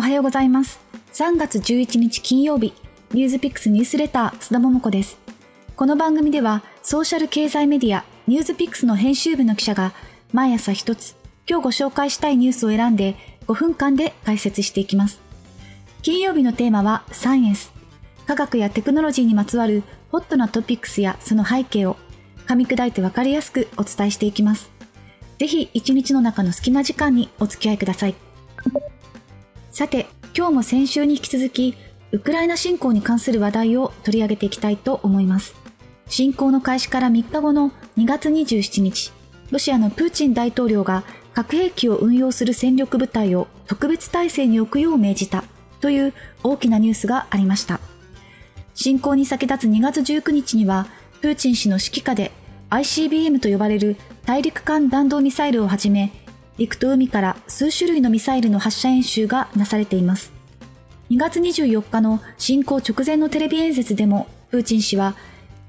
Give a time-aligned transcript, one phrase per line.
[0.00, 0.80] おはようございます。
[1.12, 2.72] 3月11日金曜日、
[3.12, 5.18] ニュースピックスニュースレター須田桃子です。
[5.76, 9.92] この番組では、ソーシャル経済メディア、ニュースピックスの編集部の記者が、
[10.32, 11.16] 毎朝一つ、
[11.46, 13.14] 今日ご紹介したいニュースを選んで、
[13.46, 15.20] 5分間で解説していきます。
[16.00, 17.70] 金曜日のテーマは、サイエンス。
[18.26, 21.98] 科学やテクノロジーにまつわるホットなトピックスやその背景を、
[22.46, 24.70] 噛み砕いてわかりやすくお伝えしていきます。
[25.38, 28.14] ぜひ一日の中の隙間時間にお付き合いください。
[29.70, 31.76] さて、今日も先週に引き続き、
[32.10, 35.54] ウクライナ侵攻に関する話題を取り上げていきたいと思います。
[36.08, 39.12] 侵攻の開始から3日後の2月27日、
[39.52, 45.44] ロシアのプーチン大統領が核兵器を運用する戦力部隊を特別体制に置くよう命じた
[45.80, 47.78] という大きなニュースがありました。
[48.74, 50.88] 侵攻に先立つ2月19日には、
[51.20, 52.32] プーチン氏の指揮下で
[52.70, 56.12] ICBM と呼ばれる大陸間弾道ミサイルをはじめ、
[56.60, 60.30] 陸と海から数種類のミサイルの発射演習がなされています。
[61.08, 65.16] 2月24日の侵攻直前のテレビ演説でも、プーチン氏は、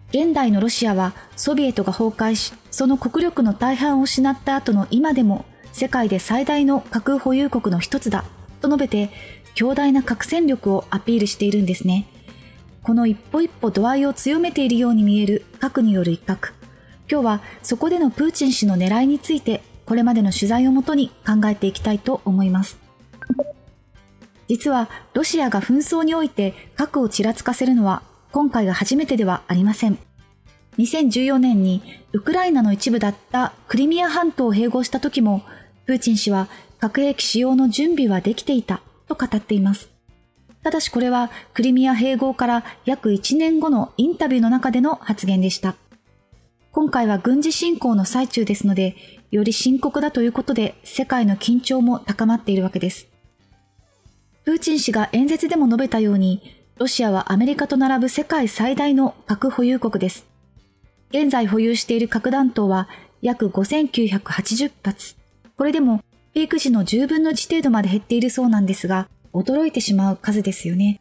[0.09, 8.25] 現代のロシアはソビエトが崩壊し、その国力の大半を失った後の今でも世界で最大の核保有国の一つだ、
[8.59, 9.11] と述べて、
[9.55, 12.05] 強大な核戦力をアピールしているんですね。
[12.83, 16.49] この一歩一歩度合いを強めているように見える核による一角。
[17.09, 22.79] 今日はそこでのプーチン氏の狙いについてこれまでの取材をもとに考えていきたいと思います。
[24.47, 29.99] 実はロシアが紛争において核をちらつかせるのは今回が初めてではありません。
[30.77, 35.43] 2014年にウクライナの一部だったクリミア半島を併合した時も
[35.85, 36.47] プーチン氏は
[36.79, 39.89] 核兵器使用の準備はできていたと語っています。
[40.63, 45.75] ただしこれはクリミア併合から約1年後のインタビューの中での発言でした。
[46.71, 48.95] 今回は軍事侵攻の最中ですので、
[49.31, 53.07] より深刻だということで世界の緊張も高まっているわけです。
[54.43, 56.41] プーチン氏が演説でも述べたように、
[56.77, 60.25] ロシアはアメリカと並ぶ世界最大の核保有国です。
[61.11, 62.89] 現在保有している核弾頭は
[63.21, 65.15] 約5980発。
[65.55, 66.03] これでも
[66.33, 70.99] ピーク時の10分の1程度まで減っているそうなんですが、驚いてしまう数ですよね。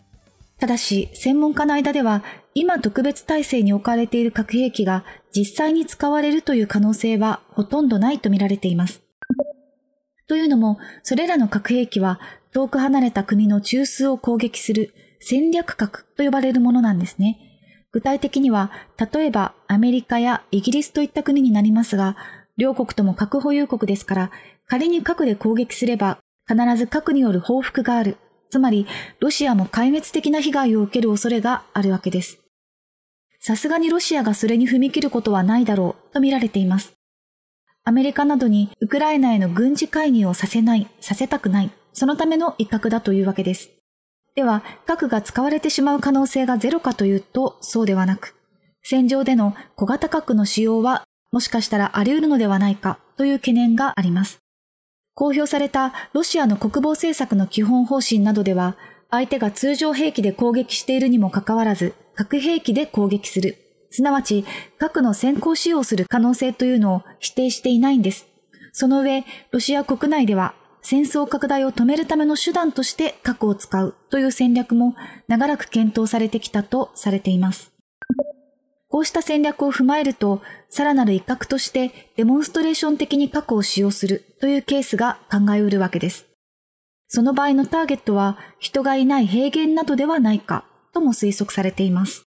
[0.60, 2.22] ただし、専門家の間では、
[2.52, 5.04] 今特別体制に置かれている核兵器が
[5.34, 9.02] 実際に使われるという可能性はほとんどないと見られています。
[10.28, 12.20] というのも、それらの核兵器は
[12.52, 17.38] 遠く離れた国の中枢を攻撃する戦略核と呼ばれるものなんですね。
[17.90, 18.70] 具体的には、
[19.12, 22.16] 例えばアメリカやイギリスといった国になりますが、
[22.58, 24.30] 両国とも核保有国ですから、
[24.66, 28.18] 仮に核で攻撃すれば必ず核による報復がある
[28.50, 28.86] つまり、
[29.20, 32.38] ロシアも壊滅的な被害を受ける恐れがあるわけです。
[33.38, 36.92] さすがにロシアがそれに踏み切ることはないだろうと見られています。
[37.84, 43.70] アメリカなどにウクライナへの軍事介入をさせない、させたくない、そのための一角だというわけです。
[44.34, 48.34] では、核が使われてしまう可能性がゼロかというと、そうではなく、
[48.82, 54.40] 戦場での小型核の使用はもしかしたらあり得るのではないかという懸念があります。
[55.20, 58.78] 公表されたロシアの国防政策の基本方針などでは、
[59.10, 63.58] 相手が通常兵器で攻撃しているにもかかわらず、核兵器で攻撃する。
[63.90, 64.46] すなわち、
[64.78, 68.28] 核の先行使用する可能性というのを否定していないんです。
[68.72, 74.94] その上、ロシア国内では、戦争拡大を止めるための手段として核を使うという戦略も
[75.28, 77.74] 長らく検討されてきたとされています。
[78.90, 86.26] こうした戦略を踏まえると、さらなる一角としてデモンストレーション的に核を使用するというケースが考えうるわけです。
[87.06, 92.24] その場合のターゲットは人がいない平原などではないかとも推測されています。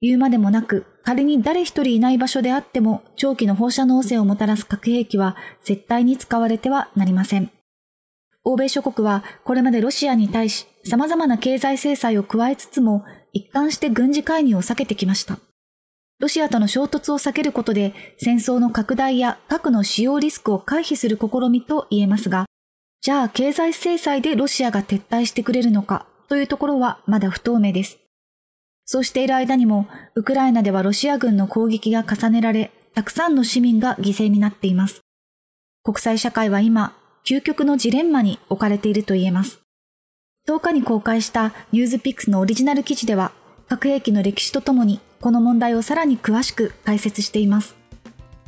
[0.00, 7.50] 言うまでもなく、仮に誰一人いない場所であっても長期の放射能汚染をもたらす核兵器は絶対に使われてはなりません。
[8.44, 13.04] 欧米諸国はこれまでロシアに対し様々な経済制裁を加えつつも
[13.34, 15.38] 一貫して軍事介入を避けてきました。
[16.18, 22.46] ロシアとの衝突を避けることで戦争の拡大や核の使用リスクを回避する試みと言えますが、
[23.02, 27.98] じゃあ経済制裁でロシアが撤退してくれるのかというところはまだ不透明です。
[28.86, 35.00] そうしている間にも、ウクライナではロシア軍の攻撃が重ねられ、たくさんの市民が犠牲になっています。
[35.82, 39.60] 国際社会は今、究極のジレンマに置かれていると言えます。
[40.48, 43.32] 10日に公開したニュースピックスのオリジナル記事では、
[43.68, 47.76] 核兵器の歴史とともにこの問題をさらに詳しく解説しています。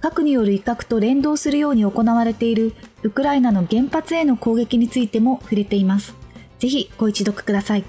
[0.01, 6.15] 核による威嚇と連動するように行われているウクライナの原発への攻撃についても触れています。
[6.59, 7.85] ぜひご一読ください。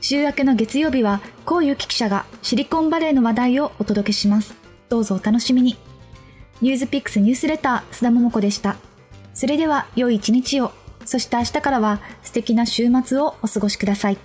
[0.00, 4.54] 週明けの月曜日は、こうゆき記者がシリコンバレーの話題をお届けします。
[4.88, 5.76] どうぞお楽しみに。
[6.62, 8.76] ニュースピックスニュースレター、須田桃子でした。
[9.34, 10.72] それでは、良い一日を。
[11.04, 14.18] そして明日からは素敵な週末をお過ごしください。